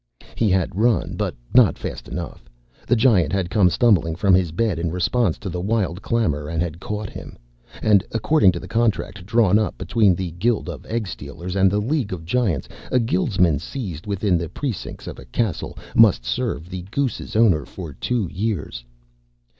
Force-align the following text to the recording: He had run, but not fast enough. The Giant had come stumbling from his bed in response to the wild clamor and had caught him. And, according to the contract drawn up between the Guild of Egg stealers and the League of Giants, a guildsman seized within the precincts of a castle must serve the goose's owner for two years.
He 0.33 0.49
had 0.49 0.75
run, 0.75 1.13
but 1.15 1.35
not 1.53 1.77
fast 1.77 2.07
enough. 2.07 2.49
The 2.87 2.95
Giant 2.95 3.31
had 3.31 3.51
come 3.51 3.69
stumbling 3.69 4.15
from 4.15 4.33
his 4.33 4.51
bed 4.51 4.79
in 4.79 4.89
response 4.89 5.37
to 5.37 5.47
the 5.47 5.61
wild 5.61 6.01
clamor 6.01 6.47
and 6.49 6.59
had 6.59 6.79
caught 6.79 7.11
him. 7.11 7.37
And, 7.83 8.03
according 8.11 8.51
to 8.53 8.59
the 8.59 8.67
contract 8.67 9.23
drawn 9.27 9.59
up 9.59 9.77
between 9.77 10.15
the 10.15 10.31
Guild 10.31 10.69
of 10.69 10.87
Egg 10.87 11.05
stealers 11.07 11.55
and 11.55 11.69
the 11.69 11.77
League 11.77 12.13
of 12.13 12.25
Giants, 12.25 12.67
a 12.91 12.99
guildsman 12.99 13.59
seized 13.59 14.07
within 14.07 14.39
the 14.39 14.49
precincts 14.49 15.05
of 15.05 15.19
a 15.19 15.25
castle 15.25 15.77
must 15.95 16.25
serve 16.25 16.71
the 16.71 16.81
goose's 16.89 17.35
owner 17.35 17.63
for 17.63 17.93
two 17.93 18.27
years. 18.33 18.83